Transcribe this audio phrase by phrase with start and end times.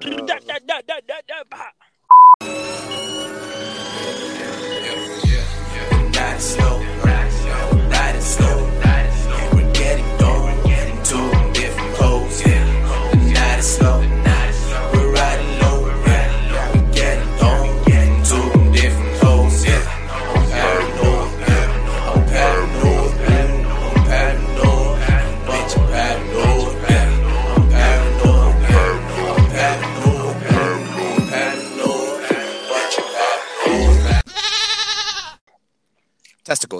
[0.00, 1.79] Da,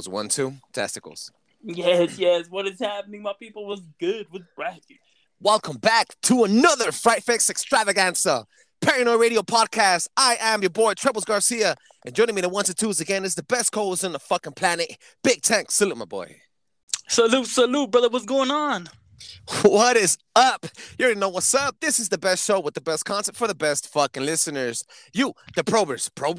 [0.01, 1.33] Testicles, one, two, testicles.
[1.63, 2.47] Yes, yes.
[2.49, 3.21] What is happening?
[3.21, 4.97] My people was good with bracket.
[5.43, 8.47] Welcome back to another Fright Fix Extravaganza,
[8.81, 10.09] Paranoid Radio Podcast.
[10.17, 13.27] I am your boy, Trebles Garcia, and joining me in the ones and twos again
[13.27, 15.71] is the best co-host on the fucking planet, Big Tank.
[15.71, 16.37] Salute, my boy.
[17.07, 18.09] Salute, salute, brother.
[18.09, 18.89] What's going on?
[19.63, 20.65] What is up?
[20.99, 21.77] You already know what's up.
[21.80, 24.83] This is the best show with the best content for the best fucking listeners.
[25.13, 26.39] You, the Probers, Probe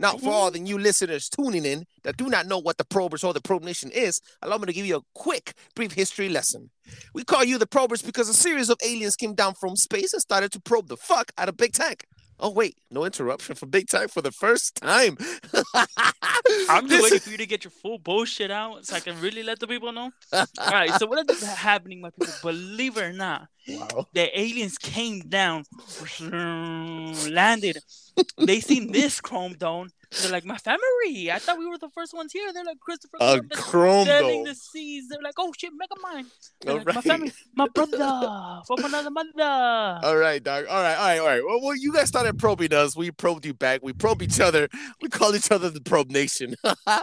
[0.00, 0.28] Now, for mm-hmm.
[0.28, 3.40] all the new listeners tuning in that do not know what the Probers or the
[3.40, 6.70] Probe Nation is, allow me to give you a quick, brief history lesson.
[7.14, 10.22] We call you the Probers because a series of aliens came down from space and
[10.22, 12.04] started to probe the fuck out of Big Tank.
[12.40, 15.18] Oh, wait, no interruption for Big Tank for the first time.
[16.68, 19.42] I'm just waiting for you to get your full bullshit out so I can really
[19.42, 20.12] let the people know.
[20.32, 22.32] All right, so what is happening, my people?
[22.42, 24.06] Believe it or not, Wow.
[24.14, 25.64] the aliens came down,
[26.20, 27.78] landed.
[28.36, 29.90] They seen this chrome dome.
[30.22, 31.30] They're like, my family.
[31.30, 32.50] I thought we were the first ones here.
[32.50, 34.44] They're like Christopher A Columbus chrome sailing dome.
[34.44, 35.06] the seas.
[35.10, 36.24] They're like, oh shit, mega mine.
[36.64, 37.98] Like, My family, my brother
[38.66, 40.00] from another mother.
[40.06, 40.64] All right, dog.
[40.66, 41.42] All right, all right, all right.
[41.44, 42.96] Well, well, you guys started probing us.
[42.96, 43.80] We probed you back.
[43.82, 44.68] We probe each other.
[45.02, 46.54] We call each other the Probe Nation.
[46.86, 47.02] I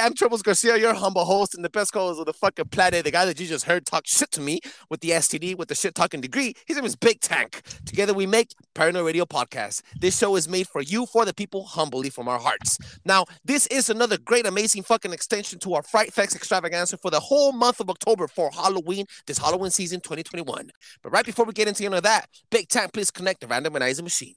[0.00, 3.04] am Trebles Garcia, your humble host and the best co-host of the fucking planet.
[3.04, 5.74] The guy that you just heard talk shit to me with the STD, with the
[5.74, 6.54] shit talking degree.
[6.66, 7.62] His name is Big Tank.
[7.86, 9.82] Together we make Paranoid Radio Podcast.
[10.00, 12.78] This show is made for you, for the people, humbly from our hearts.
[13.04, 17.20] Now, this is another great, amazing fucking extension to our Fright Facts extravaganza for the
[17.20, 20.70] whole month of October for Halloween, this Halloween season 2021.
[21.02, 24.02] But right before we get into any of that, Big Tank, please connect the randomizer
[24.02, 24.34] machine.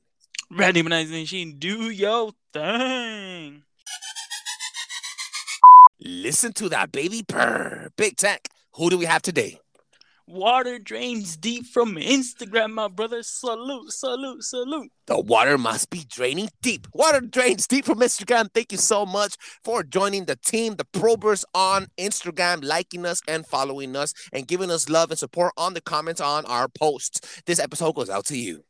[0.52, 3.64] Randomizing machine, do your thing.
[6.00, 7.90] Listen to that baby purr.
[7.96, 9.60] Big Tank, who do we have today?
[10.26, 13.22] Water drains deep from Instagram, my brother.
[13.24, 14.90] Salute, salute, salute.
[15.06, 16.88] The water must be draining deep.
[16.94, 18.50] Water drains deep from Instagram.
[18.54, 19.36] Thank you so much
[19.66, 24.72] for joining the team, the probers on Instagram, liking us and following us and giving
[24.72, 27.42] us love and support on the comments on our posts.
[27.46, 28.64] This episode goes out to you.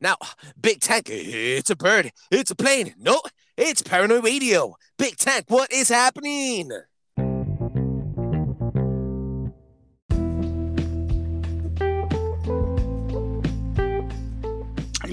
[0.00, 0.16] Now,
[0.60, 2.94] Big Tank, it's a bird, it's a plane.
[2.98, 3.20] No,
[3.56, 4.74] it's Paranoid Radio.
[4.96, 6.70] Big Tank, what is happening?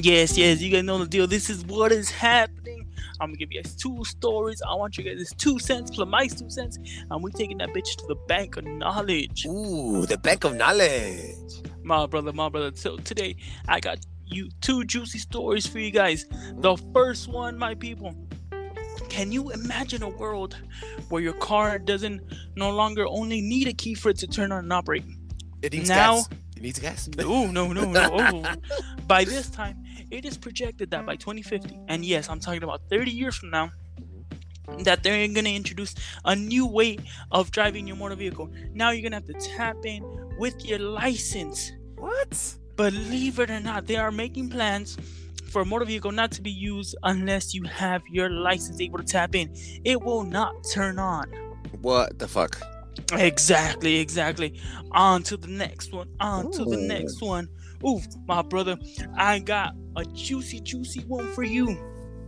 [0.06, 1.26] Yes, yes, you guys know the deal.
[1.26, 2.88] This is what is happening.
[3.20, 4.62] I'm gonna give you guys two stories.
[4.62, 6.78] I want you guys two cents plus my two cents,
[7.10, 9.48] and we taking that bitch to the bank of knowledge.
[9.48, 11.64] Ooh, the bank of knowledge.
[11.82, 12.70] My brother, my brother.
[12.76, 13.36] So today
[13.68, 16.28] I got you two juicy stories for you guys.
[16.58, 18.14] The first one, my people.
[19.10, 20.56] Can you imagine a world
[21.10, 22.22] where your car doesn't
[22.56, 25.04] no longer only need a key for it to turn on and operate?
[25.64, 26.30] It needs Now- gas.
[26.56, 27.10] It needs gas.
[27.18, 28.02] No, no, no, no.
[28.36, 28.56] Oh.
[29.08, 33.12] by this time, it is projected that by 2050, and yes, I'm talking about 30
[33.12, 33.72] years from now,
[34.80, 35.94] that they're gonna introduce
[36.24, 36.98] a new way
[37.32, 38.50] of driving your motor vehicle.
[38.74, 40.04] Now you're gonna have to tap in
[40.40, 41.72] with your license.
[41.98, 42.56] What?
[42.76, 44.98] Believe it or not, they are making plans
[45.50, 49.06] for a motor vehicle not to be used unless you have your license able to
[49.06, 49.54] tap in.
[49.86, 51.32] It will not turn on.
[51.82, 52.60] What the fuck?
[53.14, 54.60] Exactly, exactly.
[54.92, 56.10] On to the next one.
[56.20, 57.48] On to the next one.
[57.86, 58.78] Ooh, my brother,
[59.16, 61.68] I got a juicy, juicy one for you.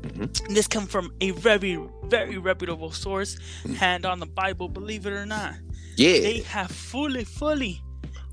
[0.01, 0.53] Mhm.
[0.53, 3.75] This come from a very, very reputable source, Mm.
[3.75, 5.55] hand on the Bible, believe it or not.
[5.95, 6.19] Yeah.
[6.19, 7.81] They have fully, fully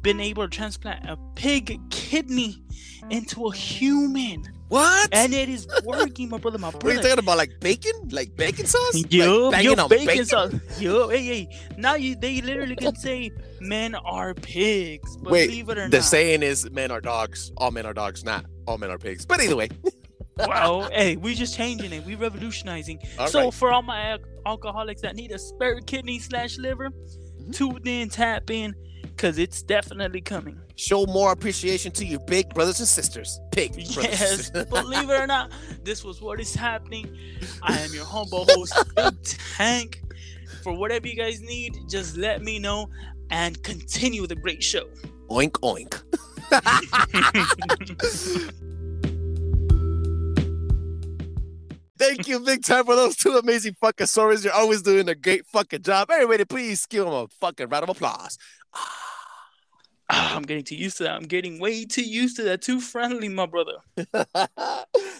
[0.02, 2.62] been able to transplant a pig kidney
[3.10, 4.44] into a human.
[4.68, 5.08] What?
[5.12, 6.86] And it is working, my brother, my brother.
[6.86, 7.36] What are you talking about?
[7.38, 7.92] Like bacon?
[8.10, 9.04] Like bacon sauce?
[9.10, 10.24] Yo, like yo, on bacon, bacon?
[10.24, 10.54] sauce.
[10.80, 11.48] Yo, hey, hey.
[11.76, 13.30] Now you, they literally can say
[13.60, 15.16] men are pigs.
[15.22, 16.04] Wait, Believe it or The not.
[16.04, 17.52] saying is men are dogs.
[17.56, 19.26] All men are dogs, not all men are pigs.
[19.26, 19.68] But either way.
[20.36, 22.04] Well, hey, we just changing it.
[22.04, 22.98] We revolutionizing.
[23.20, 23.54] All so right.
[23.54, 27.50] for all my al- alcoholics that need a spare kidney slash liver, Mm-hmm.
[27.50, 28.74] tune in, tap in,
[29.18, 30.58] cause it's definitely coming.
[30.76, 33.40] Show more appreciation to your big brothers and sisters.
[33.52, 35.52] Big brothers Yes, believe it or not,
[35.84, 37.16] this was what is happening.
[37.62, 40.00] I am your humble host, Big Tank.
[40.62, 42.88] For whatever you guys need, just let me know
[43.30, 44.86] and continue the great show.
[45.30, 46.02] oink oink.
[51.96, 54.44] Thank you, big time, for those two amazing fucking stories.
[54.44, 56.10] You're always doing a great fucking job.
[56.10, 58.36] Everybody, please give them a fucking round of applause.
[58.74, 59.03] Ah,
[60.10, 61.16] I'm getting too used to that.
[61.16, 62.60] I'm getting way too used to that.
[62.60, 63.78] Too friendly, my brother.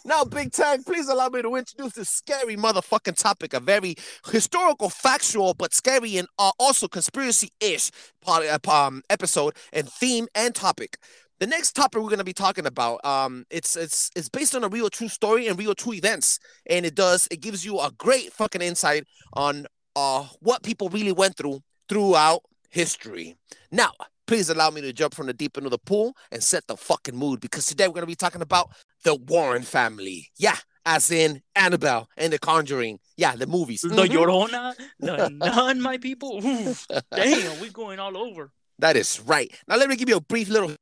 [0.05, 3.95] now, Big Tank, please allow me to introduce this scary motherfucking topic, a very
[4.31, 7.91] historical, factual, but scary and uh, also conspiracy-ish
[8.21, 10.99] part, uh, um, episode and theme and topic.
[11.41, 14.69] The next topic we're gonna be talking about, um, it's it's it's based on a
[14.69, 18.33] real true story and real true events, and it does it gives you a great
[18.33, 19.67] fucking insight on
[19.97, 23.37] uh what people really went through throughout history.
[23.73, 23.93] Now,
[24.27, 26.77] please allow me to jump from the deep end of the pool and set the
[26.77, 28.71] fucking mood because today we're gonna be talking about
[29.05, 30.29] the Warren family.
[30.39, 30.57] Yeah,
[30.87, 32.99] as in Annabelle and The Conjuring.
[33.17, 33.83] Yeah, the movies.
[33.83, 34.09] The Mhm.
[34.09, 36.41] Llorona, the nun, my people.
[36.41, 38.51] Damn, we're going all over.
[38.79, 39.53] That is right.
[39.69, 40.75] Now let me give you a brief little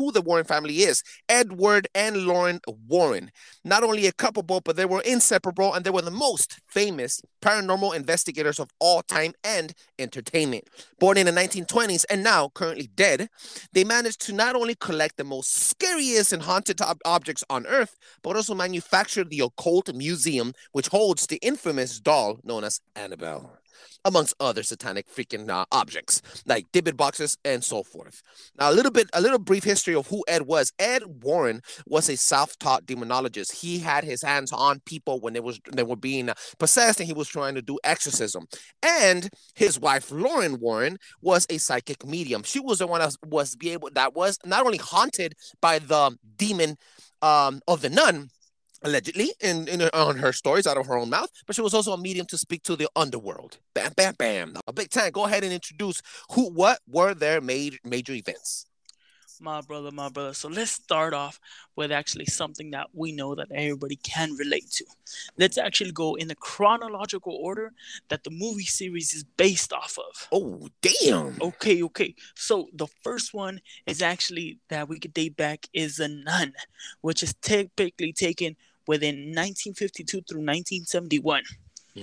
[0.00, 1.02] who the Warren family is.
[1.28, 3.30] Edward and Lauren Warren.
[3.64, 7.94] Not only a couple, but they were inseparable and they were the most famous paranormal
[7.94, 10.68] investigators of all time and entertainment.
[10.98, 13.28] Born in the 1920s and now currently dead,
[13.74, 17.98] they managed to not only collect the most scariest and haunted ob- objects on earth,
[18.22, 23.59] but also manufacture the occult museum, which holds the infamous doll known as Annabelle
[24.04, 28.22] amongst other satanic freaking uh, objects like dybbuk boxes and so forth.
[28.58, 30.72] Now, a little bit, a little brief history of who Ed was.
[30.78, 33.60] Ed Warren was a self-taught demonologist.
[33.60, 37.12] He had his hands on people when they was they were being possessed, and he
[37.12, 38.46] was trying to do exorcism.
[38.82, 42.42] And his wife Lauren Warren was a psychic medium.
[42.42, 46.16] She was the one that was be able that was not only haunted by the
[46.36, 46.76] demon
[47.22, 48.28] um, of the nun
[48.82, 51.74] allegedly in, in her- on her stories out of her own mouth, but she was
[51.74, 53.58] also a medium to speak to the underworld.
[53.74, 54.54] Bam, bam, bam.
[54.66, 58.66] a Big Time, go ahead and introduce who, what were their major major events.
[59.42, 60.34] My brother, my brother.
[60.34, 61.40] So let's start off
[61.74, 64.84] with actually something that we know that everybody can relate to.
[65.38, 67.72] Let's actually go in the chronological order
[68.10, 70.28] that the movie series is based off of.
[70.30, 71.40] Oh, damn.
[71.40, 72.14] Okay, okay.
[72.34, 76.52] So the first one is actually that we could date back is a nun,
[77.00, 78.56] which is typically taken
[78.90, 81.44] within 1952 through 1971.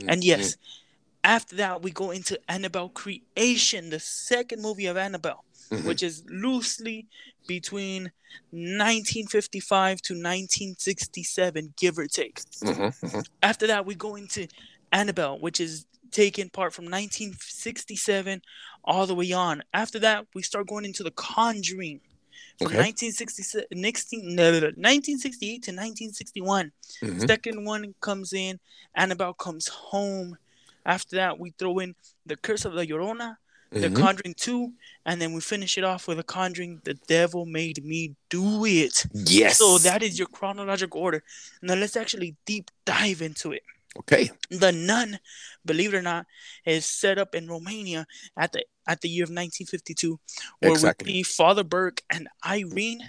[0.07, 0.55] And yes,
[1.23, 5.83] after that we go into Annabelle Creation, the second movie of Annabelle, Mhm.
[5.83, 7.07] which is loosely
[7.45, 8.11] between
[8.51, 12.39] 1955 to 1967, give or take.
[12.63, 13.25] Mhm, mhm.
[13.41, 14.47] After that, we go into
[14.91, 18.41] Annabelle, which is taken part from 1967
[18.83, 19.61] all the way on.
[19.73, 21.99] After that, we start going into The Conjuring
[22.57, 22.77] from Okay.
[22.77, 26.71] 1967, 19, no, no, no, 1968 to 1961.
[27.01, 27.27] Mhm.
[27.27, 28.59] Second one comes in,
[28.95, 30.37] Annabelle comes home.
[30.85, 31.95] After that, we throw in
[32.25, 33.37] The Curse of the Llorona,
[33.69, 33.95] The Mhm.
[33.97, 34.71] Conjuring 2,
[35.05, 39.05] and then we finish it off with The Conjuring, The Devil Made Me Do It.
[39.13, 39.57] Yes.
[39.57, 41.21] So that is your chronological order.
[41.61, 43.63] Now let's actually deep dive into it.
[43.99, 44.31] Okay.
[44.49, 45.19] The Nun,
[45.65, 46.25] believe it or not,
[46.65, 48.05] is set up in Romania
[48.37, 50.19] at the at the year of 1952,
[50.59, 51.11] where Exactly.
[51.11, 53.01] we see Father Burke and Irene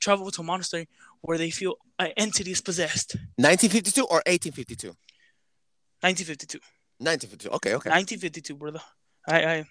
[0.00, 0.88] travel to a monastery
[1.22, 3.16] where they feel an entity is possessed.
[3.36, 4.94] 1952 or 1852?
[6.00, 6.58] 1952.
[6.98, 7.50] 1952.
[7.56, 7.90] Okay, okay.
[7.90, 8.80] 1952, brother.
[9.26, 9.64] I, I.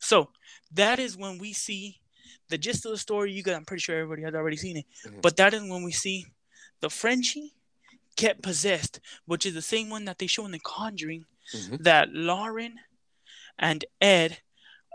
[0.00, 0.28] So
[0.72, 2.00] that is when we see
[2.48, 3.32] the gist of the story.
[3.32, 5.22] You got, I'm pretty sure everybody has already seen it, Mhm.
[5.22, 6.26] but that is when we see
[6.80, 7.54] the Frenchie
[8.16, 11.24] get possessed, which is the same one that they show in The Conjuring.
[11.54, 11.82] Mhm.
[11.82, 12.74] That Lauren
[13.58, 14.38] and Ed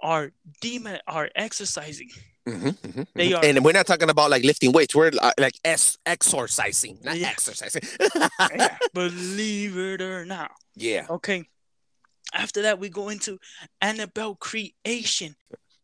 [0.02, 0.32] are
[0.62, 2.10] demon are exercising.
[2.48, 3.38] Mhm, mhm, They mhm.
[3.38, 4.96] are- And we're not talking about like lifting weights.
[4.96, 7.30] We're uh, like es- exorcising, not Yeah.
[7.30, 7.82] exercising.
[8.56, 10.52] Yeah, believe it or not.
[10.76, 11.06] yeah.
[11.10, 11.44] Okay.
[12.34, 13.40] After that, we go into
[13.82, 15.36] Annabelle creation.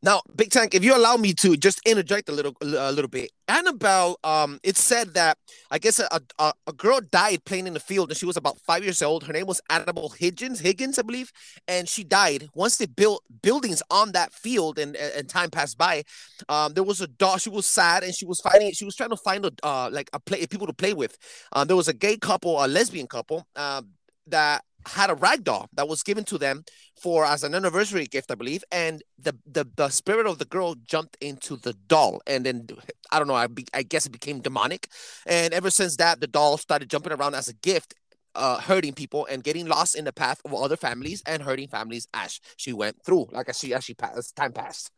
[0.03, 3.31] Now, Big Tank, if you allow me to just interject a little, a little bit,
[3.47, 4.17] Annabelle.
[4.25, 5.37] Um, it said that
[5.71, 8.57] I guess a, a a girl died playing in the field, and she was about
[8.59, 9.23] five years old.
[9.23, 11.31] Her name was Annabelle Higgins, Higgins, I believe,
[11.69, 12.49] and she died.
[12.53, 16.03] Once they built buildings on that field, and and time passed by,
[16.49, 17.39] um, there was a dog.
[17.39, 18.73] She was sad, and she was finding.
[18.73, 21.17] She was trying to find a uh like a play people to play with.
[21.53, 23.89] Um, there was a gay couple, a lesbian couple, um,
[24.27, 26.63] that had a rag doll that was given to them
[27.01, 28.63] for as an anniversary gift, I believe.
[28.71, 32.67] And the the, the spirit of the girl jumped into the doll, and then
[33.11, 33.35] I don't know.
[33.35, 34.87] I, be, I guess it became demonic,
[35.25, 37.95] and ever since that, the doll started jumping around as a gift.
[38.35, 42.07] Uh, hurting people and getting lost in the path of other families and hurting families
[42.15, 44.89] as she went through, like as she as she passed, as time passed.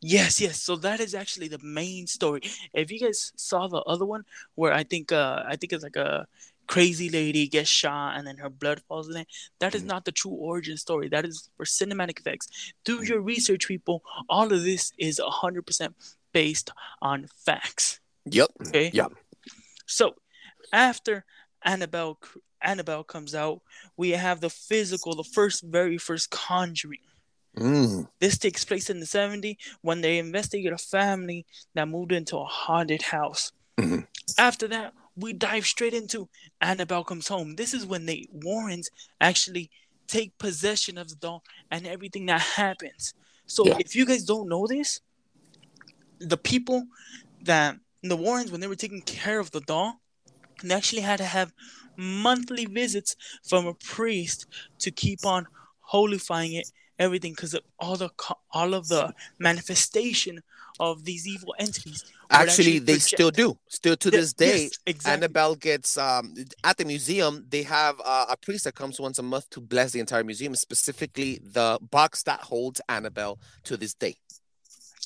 [0.00, 0.60] Yes, yes.
[0.62, 2.40] So that is actually the main story.
[2.72, 4.24] If you guys saw the other one,
[4.56, 6.26] where I think uh I think it's like a
[6.74, 9.28] crazy lady gets shot and then her blood falls in it.
[9.58, 9.86] That is Mhm.
[9.92, 11.08] not the true origin story.
[11.08, 12.46] That is for cinematic effects.
[12.84, 13.96] Do your research, people.
[14.28, 15.92] All of this is hundred percent
[16.32, 16.70] based
[17.02, 17.98] on facts.
[18.26, 18.50] Yep.
[18.68, 18.90] Okay.
[18.94, 19.10] Yep.
[19.86, 20.04] So
[20.72, 21.24] after
[21.72, 22.14] Annabelle
[22.62, 23.62] Annabelle comes out,
[23.96, 27.06] we have the physical, the first very first conjuring.
[27.56, 28.08] Mm.
[28.20, 32.44] This takes place in the 70s when they investigate a family that moved into a
[32.44, 33.50] haunted house.
[33.76, 34.06] Mhm.
[34.38, 36.28] After that, we dive straight into
[36.60, 37.54] Annabelle Comes Home.
[37.56, 39.70] This is when the Warrens actually
[40.08, 43.14] take possession of the doll and everything that happens.
[43.46, 43.76] So Yeah.
[43.78, 45.00] if you guys don't know this,
[46.18, 46.84] the people
[47.42, 50.00] that the Warrens, when they were taking care of the doll,
[50.62, 51.52] they actually had to have
[51.96, 53.16] monthly visits
[53.48, 54.46] from a priest
[54.80, 55.46] to keep on
[55.92, 58.10] holifying it, everything, because of all the
[58.52, 60.40] all of the manifestation
[60.78, 62.04] of these evil entities.
[62.04, 63.58] would Actually, they still do.
[63.68, 65.12] Still to this day, yes, exactly.
[65.24, 67.44] Annabelle gets um at the museum.
[67.48, 70.54] They have uh, a priest that comes once a month to bless the entire museum,
[70.54, 74.16] specifically the box that holds Annabelle to this day.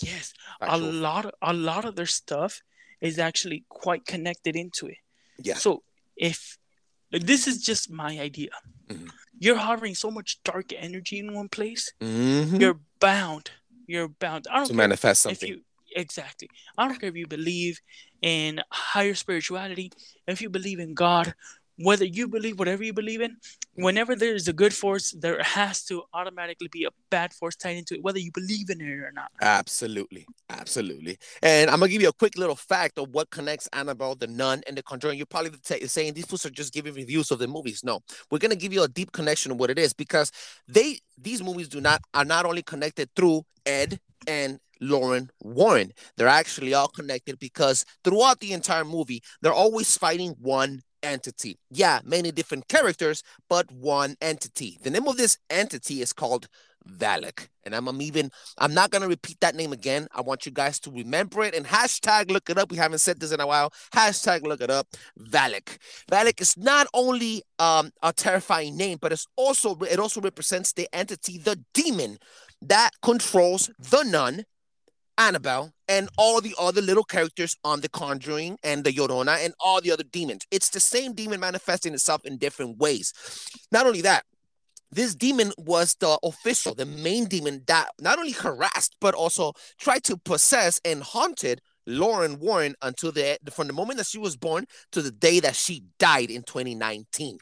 [0.02, 2.62] Yes, a lot, of, a lot of their stuff
[3.00, 4.98] is actually quite connected into it.
[5.38, 5.54] Yeah.
[5.54, 5.82] So
[6.16, 6.58] if
[7.10, 8.50] this is just my idea,
[8.88, 9.08] Mhm.
[9.38, 12.60] You're harboring so much dark energy in one place, Mhm.
[12.60, 13.50] you're bound.
[13.86, 14.46] You're bound.
[14.50, 15.48] I don't to care manifest if something.
[15.48, 15.64] you
[15.96, 16.48] exactly.
[16.78, 17.80] I don't care if you believe
[18.22, 19.92] in higher spirituality,
[20.26, 21.34] if you believe in God,
[21.76, 23.36] whether you believe whatever you believe in.
[23.74, 27.76] Whenever there is a good force, there has to automatically be a bad force tied
[27.76, 29.30] into it, whether you believe in it or not.
[29.42, 31.18] Absolutely, absolutely.
[31.42, 34.62] And I'm gonna give you a quick little fact of what connects Annabelle, the Nun,
[34.68, 35.18] and the Conjuring.
[35.18, 37.82] You're probably t- saying these fools are just giving reviews of the movies.
[37.82, 38.00] No,
[38.30, 40.30] we're gonna give you a deep connection of what it is because
[40.68, 45.92] they these movies do not are not only connected through Ed and Lauren Warren.
[46.16, 51.58] They're actually all connected because throughout the entire movie, they're always fighting one entity.
[51.70, 54.78] Yeah, many different characters, but one entity.
[54.82, 56.48] The name of this entity is called
[56.88, 57.48] Valak.
[57.64, 60.06] And I'm, I'm even I'm not gonna repeat that name again.
[60.12, 62.70] I want you guys to remember it and hashtag look it up.
[62.70, 63.72] We haven't said this in a while.
[63.94, 64.88] Hashtag look it up.
[65.18, 65.78] Valak.
[66.10, 70.88] Valak is not only um a terrifying name, but it's also it also represents the
[70.92, 72.18] entity, the demon
[72.60, 74.44] that controls the nun,
[75.16, 79.80] Annabelle, and all the other little characters on The Conjuring and the Llorona and all
[79.80, 80.46] the other demons.
[80.50, 83.12] It's the same demon manifesting itself in different ways.
[83.70, 84.24] Not only that,
[84.90, 90.04] this demon was the official, the main demon that not only harassed but also tried
[90.04, 94.64] to possess and haunted Lauren Warren until the from the moment that she was born
[94.92, 97.38] to the day that she died in 2019.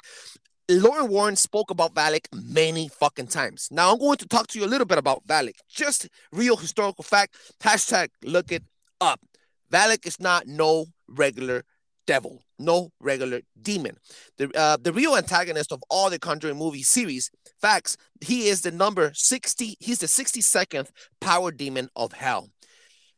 [0.68, 3.68] Lauren Warren spoke about Valak many fucking times.
[3.70, 5.56] Now I'm going to talk to you a little bit about Valak.
[5.68, 7.36] Just real historical fact.
[7.60, 8.62] Hashtag look it
[9.00, 9.20] up.
[9.72, 11.64] Valak is not no regular
[12.06, 13.96] devil, no regular demon.
[14.38, 17.30] The uh, the real antagonist of all the Conjuring movie series.
[17.60, 17.96] Facts.
[18.20, 19.76] He is the number 60.
[19.80, 20.88] He's the 62nd
[21.20, 22.50] power demon of hell.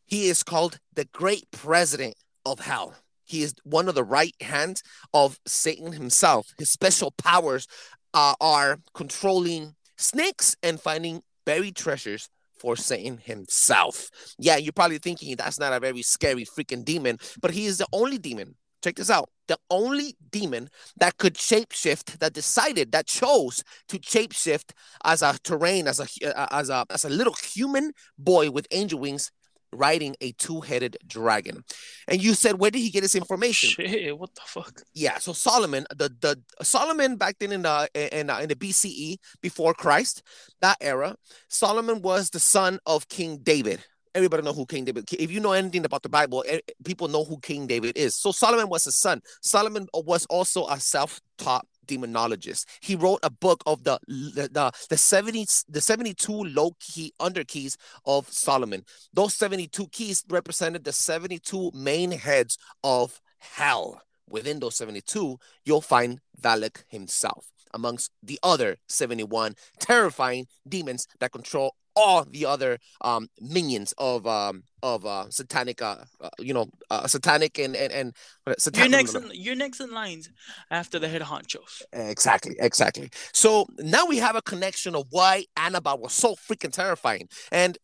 [0.06, 2.94] He is called the Great President of Hell.
[3.24, 6.48] He is one of the right hands of Satan himself.
[6.58, 7.66] His special powers
[8.12, 12.28] uh, are controlling snakes and finding buried treasures
[12.58, 14.08] for Satan himself.
[14.38, 17.86] Yeah, you're probably thinking that's not a very scary freaking demon, but he is the
[17.92, 18.54] only demon.
[18.82, 19.30] Check this out.
[19.48, 24.72] The only demon that could shapeshift, that decided, that chose to shapeshift
[25.04, 29.00] as a terrain, as a uh, as a as a little human boy with angel
[29.00, 29.30] wings
[29.74, 31.64] riding a two-headed dragon.
[32.08, 33.70] And you said, where did he get his information?
[33.70, 34.82] Shit, what the fuck?
[34.94, 39.18] Yeah, so Solomon, the the Solomon back then in the in uh, in the BCE
[39.40, 40.22] before Christ,
[40.60, 41.16] that era,
[41.48, 43.84] Solomon was the son of King David.
[44.14, 45.08] Everybody know who King David.
[45.12, 48.14] If you know anything about the Bible, eh, people know who King David is.
[48.14, 49.20] So Solomon was his son.
[49.42, 52.66] Solomon was also a self-taught demonologist.
[52.80, 57.44] He wrote a book of the the the, the 70 the 72 low key under
[57.44, 58.84] keys of Solomon.
[59.12, 64.02] Those 72 keys represented the 72 main heads of hell.
[64.28, 71.74] Within those 72, you'll find Valak himself, amongst the other 71 terrifying demons that control
[71.96, 77.06] all the other um, minions of um, of uh, satanic, uh, uh, you know, uh,
[77.06, 78.08] satanic and and and
[78.46, 78.90] uh, You're satanic.
[78.90, 79.14] next.
[79.14, 80.30] In, you're next in lines
[80.70, 81.82] after the head honchos.
[81.92, 83.10] Exactly, exactly.
[83.32, 87.28] So now we have a connection of why Annabelle was so freaking terrifying.
[87.50, 87.78] And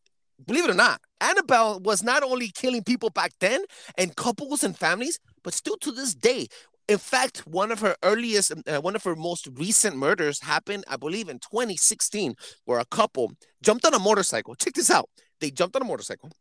[0.47, 3.65] believe it or not, Annabelle was not only killing people back then
[3.97, 6.49] and couples and families, but still to this day.
[6.91, 10.97] In fact, one of her earliest, uh, one of her most recent murders happened, I
[10.97, 13.31] believe, in 2016, where a couple
[13.63, 14.57] jumped on a motorcycle.
[14.57, 15.09] Check this out.
[15.41, 16.33] They jumped on a motorcycle.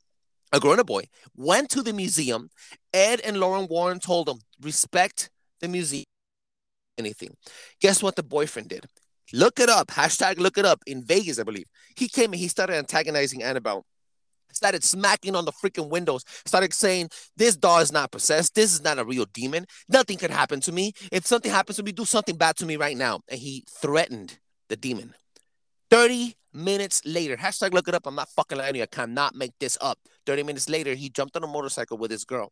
[0.51, 1.03] A grown up boy
[1.35, 2.49] went to the museum.
[2.91, 5.29] Ed and Lauren Warren told them, respect
[5.61, 6.05] the museum
[6.97, 7.37] anything.
[7.79, 8.87] Guess what the boyfriend did?
[9.31, 9.89] Look it up.
[9.89, 11.67] Hashtag look it up in Vegas, I believe.
[11.95, 13.85] He came and he started antagonizing Annabelle.
[14.51, 18.55] Started smacking on the freaking windows, started saying, This doll is not possessed.
[18.55, 19.65] This is not a real demon.
[19.87, 20.93] Nothing could happen to me.
[21.11, 23.21] If something happens to me, do something bad to me right now.
[23.29, 24.37] And he threatened
[24.69, 25.13] the demon.
[25.89, 28.05] 30 minutes later, hashtag look it up.
[28.05, 28.83] I'm not fucking lying you.
[28.83, 29.99] I cannot make this up.
[30.25, 32.51] 30 minutes later, he jumped on a motorcycle with his girl.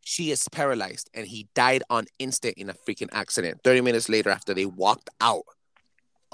[0.00, 3.60] She is paralyzed and he died on instant in a freaking accident.
[3.64, 5.44] 30 minutes later, after they walked out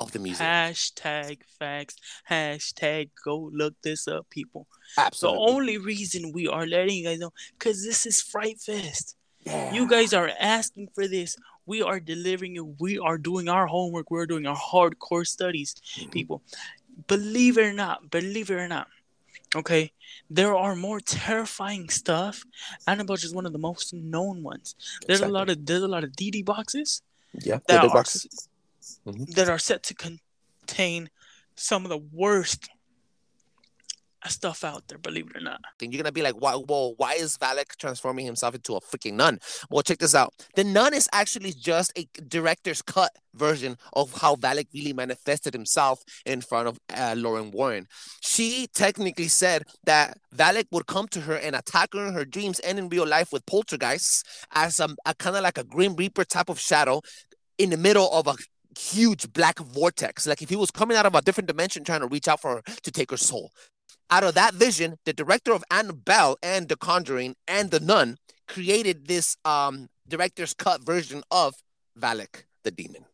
[0.00, 0.48] of the museum.
[0.48, 1.96] Hashtag facts.
[2.28, 4.66] Hashtag go look this up, people.
[4.98, 5.38] Absolutely.
[5.46, 9.16] The only reason we are letting you guys know, because this is Fright Fest.
[9.44, 9.72] Yeah.
[9.72, 11.36] You guys are asking for this.
[11.66, 12.80] We are delivering it.
[12.80, 14.10] We are doing our homework.
[14.10, 16.10] We're doing our hardcore studies, Mm-hmm.
[16.10, 16.42] people.
[17.06, 18.88] Believe it or not, believe it or not.
[19.56, 19.90] Okay,
[20.28, 22.44] there are more terrifying stuff.
[22.86, 24.76] Annabelle is one of the most known ones.
[25.06, 25.30] There's Exactly.
[25.30, 27.02] a lot of there's a lot of DD boxes
[27.32, 27.58] yeah.
[27.66, 28.48] that are, boxes.
[29.06, 29.34] Mhm.
[29.34, 31.10] that are set to contain
[31.56, 32.68] some of the worst
[34.28, 34.98] stuff out there.
[34.98, 35.60] Believe it or not.
[35.80, 39.14] And you're gonna be like, why, well, why is Valak transforming himself into a freaking
[39.14, 39.38] nun?
[39.70, 40.34] Well, check this out.
[40.56, 46.02] The nun is actually just a director's cut version of how Valak really manifested himself
[46.26, 47.86] in front of uh, Lauren Warren.
[48.20, 52.58] She technically said that Valak would come to her and attack her in her dreams
[52.60, 56.24] and in real life with poltergeists as a, a kind of like a Grim Reaper
[56.24, 57.00] type of shadow
[57.56, 58.34] in the middle of a
[58.78, 60.26] huge black vortex.
[60.26, 62.56] Like if he was coming out of a different dimension trying to reach out for
[62.56, 63.50] her to take her soul
[64.10, 69.06] out of that vision, the director of Annabelle and The Conjuring and The Nun created
[69.06, 71.54] this um director's cut version of
[71.98, 73.04] Valak the demon.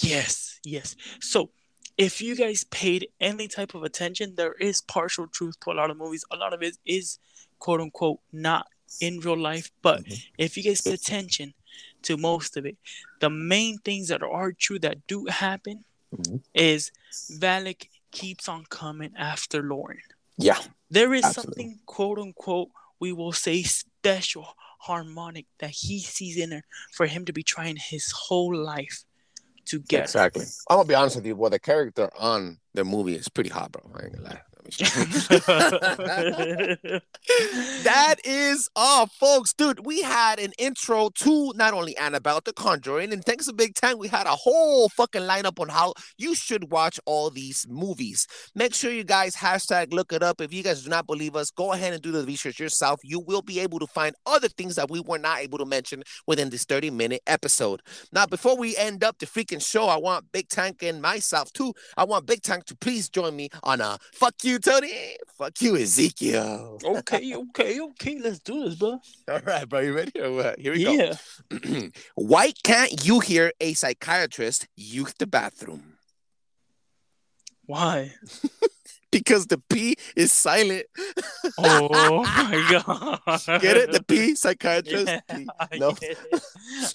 [0.00, 0.96] Yes, yes.
[1.20, 1.50] So
[1.98, 5.90] if you guys paid any type of attention, there is partial truth to a lot
[5.90, 6.24] of movies.
[6.30, 7.18] A lot of it is
[7.58, 8.66] quote unquote not
[9.00, 9.70] in real life.
[9.82, 10.22] But Mhm.
[10.38, 11.54] if you guys pay attention
[12.02, 12.76] to most of it,
[13.20, 15.84] the main things that are true that do happen
[16.16, 16.42] Mhm.
[16.54, 16.90] is
[17.32, 20.00] Valak keeps on coming after Lauren.
[20.38, 20.58] Yeah.
[20.90, 21.64] There is Absolutely.
[21.64, 22.70] something quote unquote
[23.00, 24.46] we will say special
[24.80, 29.04] harmonic that he sees in her for him to be trying his whole life
[29.66, 30.04] to get.
[30.04, 30.46] Exactly.
[30.70, 31.36] I'm gonna be honest with you.
[31.36, 33.82] Well, the character on the movie is pretty hot, bro.
[33.94, 34.42] I ain't gonna lie.
[37.84, 39.54] that is all, folks.
[39.54, 43.74] Dude, we had an intro to not only Annabelle the Conjuring, and thanks to Big
[43.74, 48.26] Time, we had a whole fucking lineup on how you should watch all these movies.
[48.54, 50.42] Make sure you guys hashtag look it up.
[50.42, 53.00] If you guys do not believe us, go ahead and do the research yourself.
[53.02, 56.02] You will be able to find other things that we were not able to mention
[56.26, 57.80] within this 30 minute episode.
[58.12, 61.72] Now, before we end up the freaking show, I want Big Tank and myself too.
[61.96, 65.16] I want Big Tank to please join me on a fuck you, Tony.
[65.36, 66.78] Fuck you, Ezekiel.
[66.84, 68.18] okay, okay, okay.
[68.18, 69.00] Let's do this, bro.
[69.28, 69.80] All right, bro.
[69.80, 70.58] You ready or what?
[70.58, 70.92] Here we go.
[70.92, 71.88] Yeah.
[72.14, 75.94] Why can't you hear a psychiatrist use the bathroom?
[77.66, 78.14] Why?
[79.10, 80.84] Because the P is silent.
[81.56, 83.20] Oh my god.
[83.60, 83.90] Get it?
[83.92, 85.06] The P, psychiatrist.
[85.28, 85.46] Yeah, P.
[85.58, 85.92] I No.
[85.92, 86.42] get it.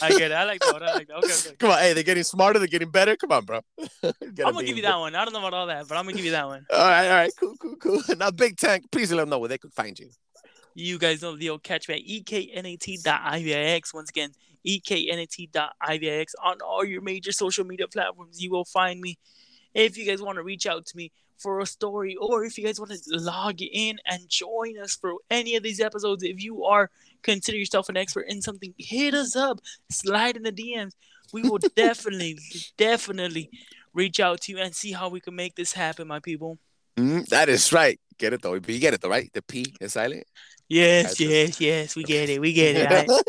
[0.02, 0.34] I get it.
[0.34, 0.74] I like that.
[0.74, 0.84] one.
[0.84, 1.18] I like that.
[1.18, 1.56] Okay, okay.
[1.58, 3.16] Come on, hey, they're getting smarter, they're getting better.
[3.16, 3.62] Come on, bro.
[4.04, 5.16] I'm gonna give you that one.
[5.16, 6.66] I don't know about all that, but I'm gonna give you that one.
[6.72, 8.02] All right, all right, cool, cool, cool.
[8.18, 10.10] Now, Big Tank, please let them know where they could find you.
[10.76, 13.94] You guys know the old catch me at eknat.ivix.
[13.94, 14.32] Once again,
[14.68, 16.26] eknat.ivix.
[16.44, 19.18] On all your major social media platforms, you will find me.
[19.74, 22.66] If you guys want to reach out to me for a story, or if you
[22.66, 26.64] guys want to log in and join us for any of these episodes, if you
[26.64, 26.90] are
[27.22, 30.94] consider yourself an expert in something, hit us up, slide in the DMs.
[31.32, 32.38] We will definitely,
[32.78, 33.50] definitely
[33.94, 36.58] reach out to you and see how we can make this happen, my people.
[36.98, 38.00] Mhm, that is right.
[38.18, 38.54] Get it though.
[38.54, 39.30] You get it though, right?
[39.34, 40.26] The P is silent.
[40.70, 41.96] Yes, yes, yes.
[41.96, 42.40] We get it.
[42.40, 42.90] We get it.
[42.90, 43.24] aight?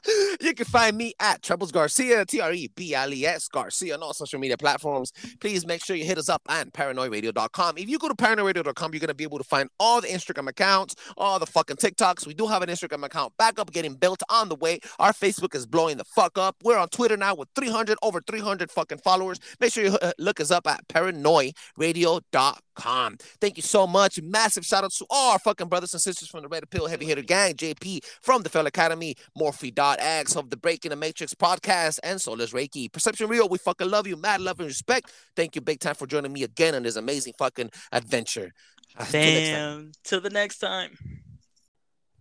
[0.40, 3.94] you can find me at Trebles Garcia, T R E B L E S Garcia
[3.94, 5.12] on all social media platforms.
[5.40, 7.78] Please make sure you hit us up at paranoidradio.com.
[7.78, 10.48] If you go to paranoidradio.com, you're going to be able to find all the Instagram
[10.48, 12.26] accounts, all the fucking TikToks.
[12.26, 14.80] We do have an Instagram account back up, getting built on the way.
[14.98, 16.56] Our Facebook is blowing the fuck up.
[16.64, 19.40] We're on Twitter now with 300, over 300 fucking followers.
[19.60, 23.16] Make sure you uh, look us up at paranoidradio.com.
[23.40, 24.11] Thank you so much.
[24.20, 27.06] Massive shout out to all our fucking brothers and sisters from the Red Pill Heavy
[27.06, 32.20] Hitter Gang, JP from the Fell Academy, Morphe.x of the Breaking the Matrix podcast, and
[32.20, 32.92] Solis Reiki.
[32.92, 34.16] Perception Real, we fucking love you.
[34.16, 35.12] Mad love and respect.
[35.36, 38.52] Thank you, big time, for joining me again on this amazing fucking adventure.
[38.98, 39.12] Ah, next.
[39.12, 39.92] Damn.
[40.04, 40.98] Till the next time.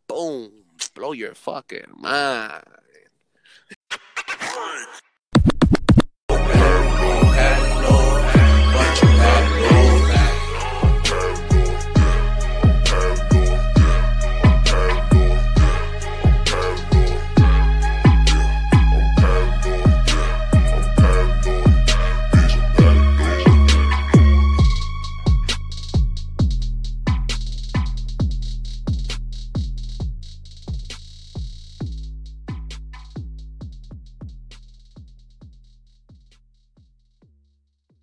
[0.08, 0.52] Boom.
[0.96, 2.64] Blow your fucking mind.